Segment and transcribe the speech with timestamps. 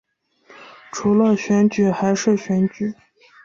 [0.91, 2.95] 除了选举还是选举